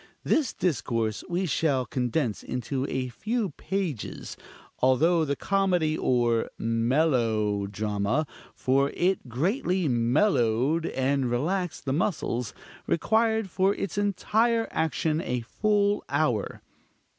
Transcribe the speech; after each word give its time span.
This 0.23 0.51
discourse 0.51 1.23
we 1.29 1.45
shall 1.45 1.85
condense 1.85 2.41
into 2.41 2.87
a 2.89 3.09
few 3.09 3.51
pages; 3.51 4.35
although 4.79 5.23
the 5.23 5.35
comedy 5.35 5.95
or 5.95 6.49
mellow 6.57 7.67
drama 7.67 8.25
for 8.55 8.89
it 8.95 9.29
greatly 9.29 9.87
mellowed 9.87 10.87
and 10.87 11.29
relaxed 11.29 11.85
the 11.85 11.93
muscles 11.93 12.51
required 12.87 13.47
for 13.51 13.75
its 13.75 13.95
entire 13.95 14.67
action 14.71 15.21
a 15.21 15.41
full 15.41 16.03
hour. 16.09 16.63